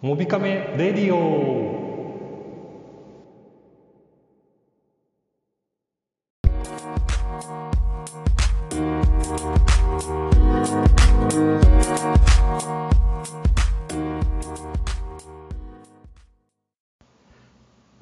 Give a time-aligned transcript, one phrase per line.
[0.00, 1.76] モビカメレディオ。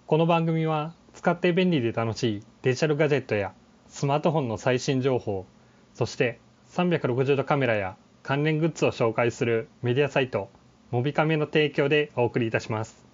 [0.07, 3.55] この番組は使って便利で楽しいデジタルガジェットや
[3.89, 5.47] スマートフォンの最新情報
[5.95, 6.41] そして
[6.73, 10.51] 360度カメラや関連グッズを紹介するメディアサイト
[10.93, 13.05] モビカメの提供でお送りいたします。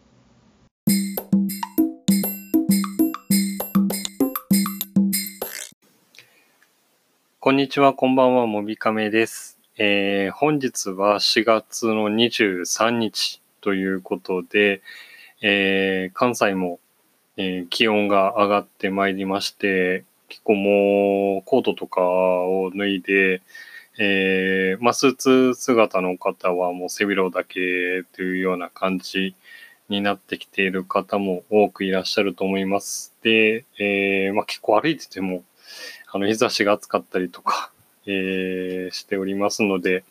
[7.41, 14.83] こんにちはこんばんはモビカメです、えー本日は4月の23日ということで、
[15.41, 16.79] えー関西も、
[17.39, 23.41] えー気温が上がってまいりまして結構もうコートとかを脱いで、
[23.99, 29.35] えーまあ、スーツ姿の方はもう背広だけというような感じ
[29.89, 33.15] になってきている方も多くいらっしゃると思います。
[33.23, 35.45] で、えーまあ、結構歩いてても
[36.11, 37.71] あの日差しが暑かったりとか、
[38.07, 40.05] えーしておりますので、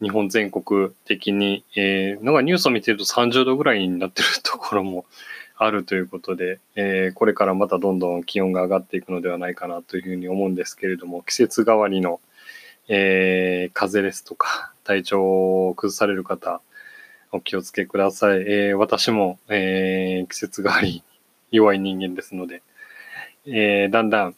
[0.00, 5.04] 日本全国的に、えーなんかニュースを見てると30度ぐらいになってるところも
[5.56, 12.20] あるということで、えーこれからまたどんどん気温が上がっていくのではないかなというふうに思うんですけれども、季節変わりの、
[12.88, 16.60] えー風邪ですとか、体調を崩される方、
[17.32, 18.40] お気をつけください。
[18.42, 21.02] えー私も、えー季節変わり
[21.50, 22.62] 弱い人間ですので、
[23.46, 24.34] えーだんだん、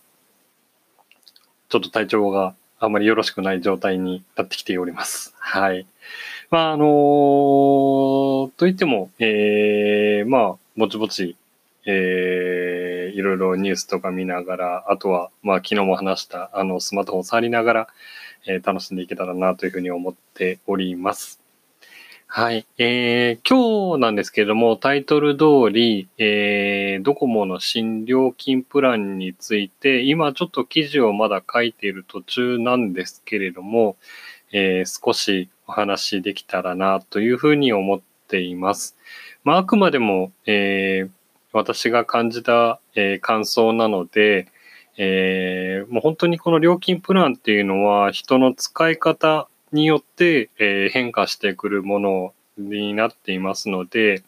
[1.68, 5.34] ちょっと体調があまりよろしくない状態になってきております。
[5.38, 5.86] はい。
[6.50, 11.36] まあ、あのーといっても、えーまあ、ぼちぼち、
[11.86, 17.88] えーいろいろニュースとか見ながら、あとは、まあ、昨日も話した、あの、スマートフォン触りながら、
[18.46, 21.40] えー楽しんでいけたらなというふうに思っております。
[22.28, 22.66] はい。
[22.78, 33.96] えー今日なんですけれども、タイトル通り、えードコモの新料金プランについて、今ちょっと記事をまだ書いている途中なんですけれども、
[34.52, 38.96] えー少しお話できたらなというふうに思っています。
[39.44, 41.10] まあ、あくまでも、えー
[41.52, 44.46] 私が感じた、えー感想なので、
[44.98, 54.22] えーもう本当にこの料金プランっていうのは人の使い方によって、えー変化してくるものになっていますので、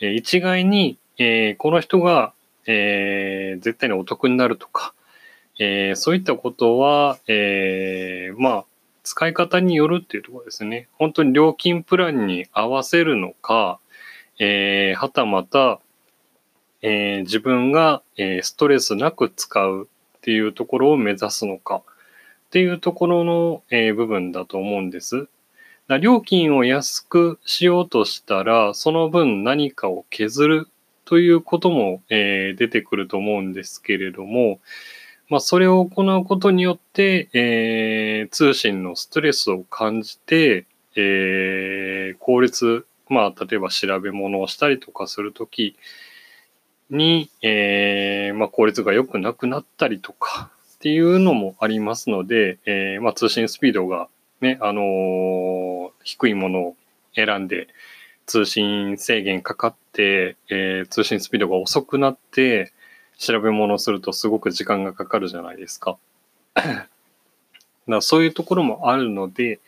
[0.00, 2.32] えー一概に、えーこの人が、
[2.66, 4.94] えー絶対にお得になるとか、
[5.58, 8.64] えーそういったことは、えーまあ、
[9.04, 10.88] 使い方によるっていうところですね。
[10.98, 13.78] 本当に料金プランに合わせるのか、
[14.38, 15.80] えーはたまた、
[16.82, 19.88] えー自分が、えーストレスなく使う
[20.18, 25.28] っていうところを目指すのかっていうところの、えー部分だと思うんです。
[25.88, 30.68] だ料金を安くしようとしたら、その分何かを削る
[31.04, 34.60] ということも、えー出てくると思うんですけれども、
[35.28, 40.66] まあ、それを行うことによって、えー通信のストレスを感じて、
[40.96, 45.76] えー効率、まあ、例えば調べ物をしたりとかするとき
[46.92, 54.08] に、えーまあ、効率が良くなくなったりとかっていうのもありますので、えーまあ、通信スピードが
[54.40, 56.76] ね、あのー低いものを
[57.14, 57.68] 選んで、
[58.26, 62.72] 通信制限かかって、えー通信スピードが遅くなって、
[63.18, 65.96] 調べ物をするとすごく時間がかかるじゃないですか。
[66.54, 66.88] だか
[67.86, 69.60] らそういうところもあるので、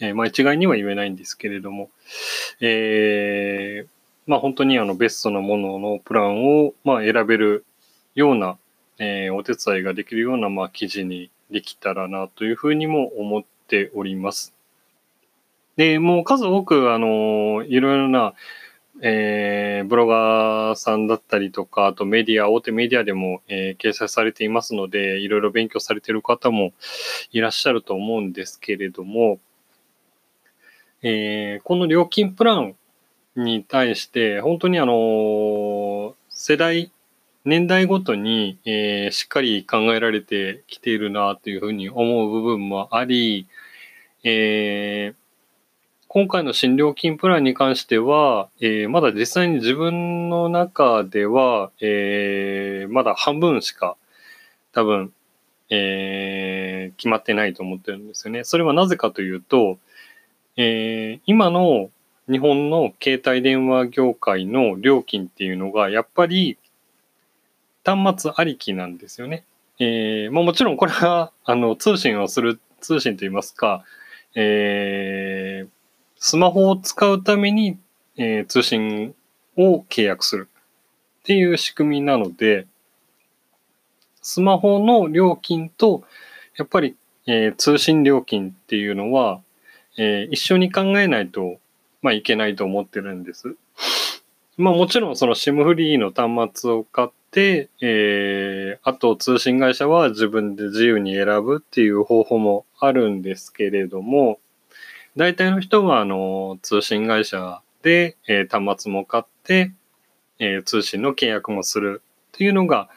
[0.00, 1.88] えーまあ一概には言えないんですけれども、
[2.60, 3.95] えー
[4.26, 7.64] まあ本当にあのベストなもののプランをまあ選べる
[8.14, 8.58] ような、
[8.98, 14.52] えーお手伝いができるようなまあ記事にできたらなというふうにも思っております。
[15.76, 18.34] で、もう数多くあのいろいろな
[19.02, 26.72] えーブロガーさんだったりとか、あとメディア、大手メディアでも、えー掲載されていますので、いろいろ勉強されている方も
[27.30, 29.38] いらっしゃると思うんですけれども、
[31.02, 32.74] えーこの料金プラン
[33.36, 36.92] に対して、本当にあの世代、
[37.44, 43.46] 年代ごとに、えーしっかり考えられてきているなというふうに思う部分もあり、
[44.24, 45.16] えー
[46.08, 53.96] 今回の新料金プランに関しては、えーまだ実際に自分の中では、えーまだ半分しか
[54.72, 55.12] 多分、
[55.70, 58.44] えー決まってないと思ってるんですよね。
[58.44, 59.78] それはなぜかというと、
[60.56, 61.90] え今の
[62.30, 66.58] 日本の携帯電話業界の料金っていうのが、やっぱり
[67.84, 69.44] 端末ありきなんですよね。
[69.78, 73.84] えーまあ、もちろんこれは あの通信をする、通信といいますか、
[74.34, 75.68] えー
[76.18, 77.78] スマホを使うために
[78.18, 79.14] えー、通信
[79.58, 80.48] を契約する
[81.20, 82.66] っていう仕組みなので、
[84.22, 86.04] スマホの料金と、
[86.56, 86.96] やっぱり、
[87.26, 89.42] えー、通信料金っていうのは、
[89.98, 91.58] えー、一緒に考えないと、
[92.06, 93.56] まあ、いけないと思ってるんです。
[94.56, 104.38] まあもちろんその SIM フリーの端末を買って、えー、あと通信会社は自分で自由に選ぶっていう方法もあるんですけれども、
[105.16, 109.72] 大体の人はあの通信会社で、えー、端末も買って、
[110.38, 112.88] えー、通信の契約もするっていうのが、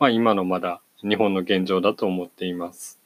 [0.00, 2.97] まあ今のまだ日本の現状だと思っています。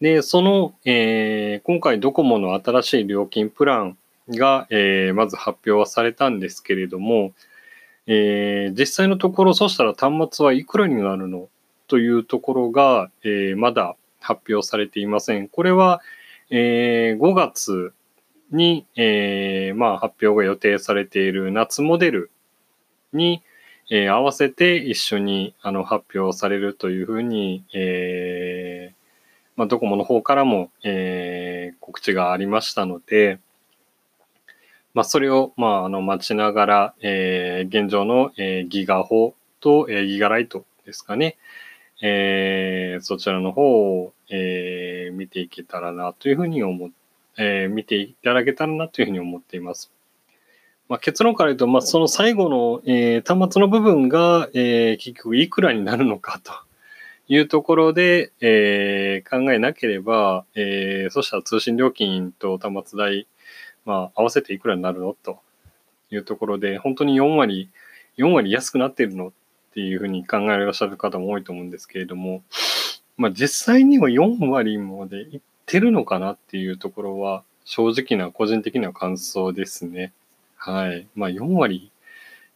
[0.00, 3.98] で、その、えー、今回ドコモの新しい料金プラン
[4.30, 7.32] が、えー、まず発表はされたんですけれども、
[8.06, 11.48] えー、実際のところ、そしたら端末はいくらになるの
[11.86, 15.48] というところが、えー、まだ発表されていません。
[15.48, 16.00] これは、
[16.48, 17.92] えー、5月
[18.52, 22.30] に、えー、まあ、発表が予定されている夏モデル
[23.12, 23.42] に、
[23.90, 28.29] えー、合わせて一緒にあの発表されるというふうに、えー
[29.60, 33.40] まあ、ドコモの方からも、えー、告知がありましたので、
[34.94, 41.36] まあ、それを、まあ、あの、待ちながら、えー、現状の、えー、ギガホと、えー、ギガライトですかね。
[42.00, 46.90] えー、そちらの方を、えー、見ていけたらなというふうに思っ、
[47.36, 49.92] えー、見ていただけたらなというふうに思っています。
[50.88, 56.50] まあ、結論から言うと、まあ、その最後の、えー、端末の部分が、えー、結局いくらになるのかと
[57.30, 63.28] いうところで、えー、考えなければ、えー、そしたら通信料金と端末代、
[63.84, 65.14] まあ、合わせていくらになるの？
[65.14, 65.38] と
[66.10, 67.70] いうところで、本当に4割、
[68.18, 69.32] 4割安くなっているのっ
[69.74, 72.42] ていうふうに考えらっしゃる方も多いと思うんですけれども、
[73.16, 80.12] まあ、実際には4割までいってるのかなっていうところは、正直な個人的な感想ですね。
[80.56, 81.06] はい。
[81.14, 81.92] まあ、4割、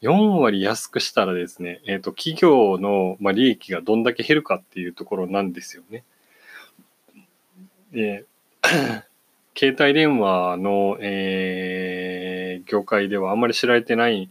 [0.05, 6.05] 4割安くしたらですね、えっ、ー、と、企業の、まあ、利益がどんだけ減るかっていうところなんですよね。
[7.91, 8.27] で、
[9.57, 14.29] 携帯電話の、えー、業界ではあんまり知られてない、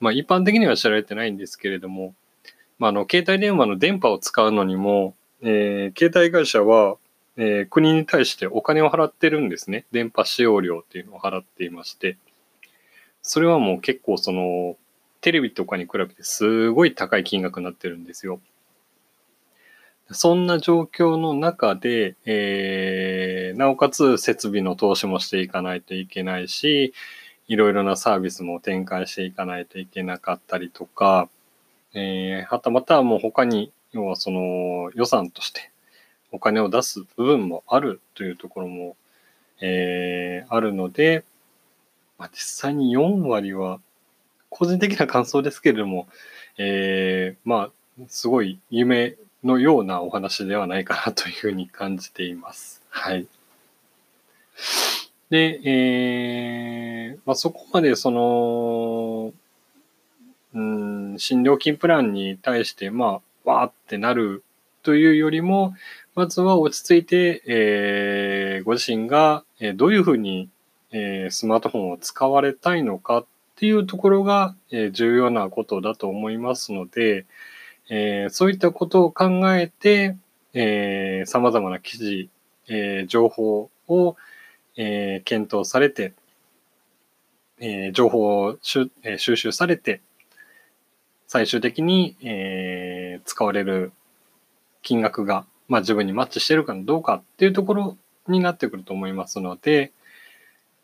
[0.00, 2.14] まあ一般的には知られてないんですけれども、
[2.78, 6.98] まあ、あの、携帯電話の電波を使うのにも、えー、携帯会社は、
[7.38, 9.86] えー、国に対してお金を払ってるんですね。
[9.92, 12.18] 電波使用料っていうのを払っていまして、
[13.22, 14.76] それはもう結構その、
[15.26, 18.38] テレビとかに比べてすごい高い金額になってるんですよ。
[20.12, 26.94] そんな状況の中で、えー、なおかつ設備の投資もしていかないといけないし、
[27.48, 31.28] いろいろなサービスも展開していかないといけなかったりとか、
[31.92, 35.72] えー、はたまたもう他に、要はその予算として
[36.30, 38.94] お金を出す部分もあるというところも、
[39.60, 41.24] えー、あるので、
[42.16, 43.80] まあ、実際に4割は、
[44.50, 46.08] 個人的な感想ですけれども、
[46.58, 47.70] えー、まあ、
[48.08, 52.82] すごい夢のようなお話ではないかなというふうに感じています。
[52.88, 53.26] はい。
[55.30, 59.32] で、えー、まあ、そこまでその、
[60.54, 64.42] うん、新料金プランに対して、まあ、わーってなる
[64.82, 65.74] というよりも、
[66.14, 70.48] まずは落ち着いて、えー、ご自身が、えどういうふうに、
[70.92, 73.24] えー、スマートフォンを使われたいのか
[73.56, 77.24] っていうところが、え、重要なことだと思いますので、
[77.88, 80.14] え、そういったことを考えて、
[80.52, 82.28] えー、様々な記事、
[82.68, 84.16] え、情報を、
[84.76, 86.12] え、検討されて、
[87.58, 90.02] え、情報を収,、え、収集されて、
[91.26, 93.92] 最終的に、え、使われる
[94.82, 97.96] 金額が、まあ、自分にマッチしてるかどうかっていうところ
[98.28, 99.92] になってくると思いますので、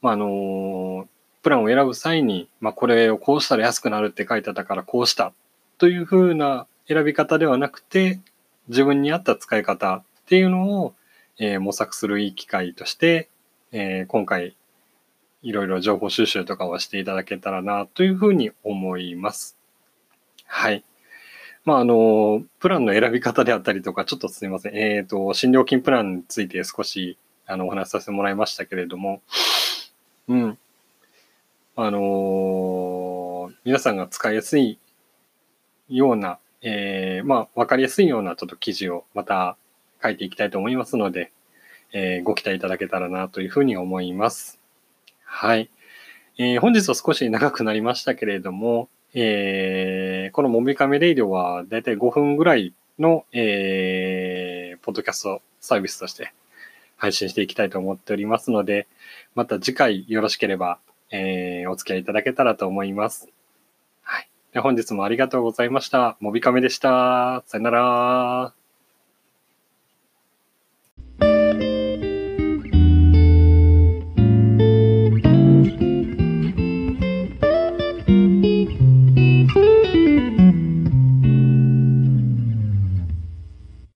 [0.01, 1.07] まあ、あの
[1.43, 5.33] プランを選ぶ際に、まあ、これをこうしたら安くなるって書いてあったからこうした
[5.79, 8.21] というふうな選び方ではなくて、
[8.69, 10.95] 自分に合った使い方っていうのを、
[11.39, 13.29] えー、模索するいい機会として、
[13.73, 14.57] えー、今回
[15.43, 19.57] いろいろ情報収集とかをしていただけたらなというふうに思います。
[20.47, 20.85] はい。
[21.65, 24.77] まあ、あの、プランの選び方であったりとか、ちょっとすみません。
[24.77, 29.23] えっ、ー、と、診療金プランについて少し、あの、お話しさせてもらいましたけれども、
[30.29, 30.59] うん。
[31.77, 34.79] あのー、皆さんが使いやすい
[35.89, 39.57] ようなえー、まあ、わかりやすいようなちょっと記事をまた
[40.03, 41.33] 書いていきたいと思いますので、
[41.93, 44.61] えー、ご期待いただけたらなというふうに思います。
[45.25, 45.71] はい。
[46.39, 56.33] えー、本日は少し長くなりましたけれども、えー、このもみかめレイディオはだいたい5分ぐらいの、えー、ポッドキャストサービスとして
[56.97, 58.87] 配信していきたいと思っておりますので、
[59.35, 60.79] また次回よろしければ、
[61.13, 63.29] えー、お付き合いいただけたらと思います。
[64.03, 64.29] はい。
[64.59, 66.17] 本日もありがとうございました。
[66.21, 67.45] もびかめでした。
[67.47, 68.62] さよなら。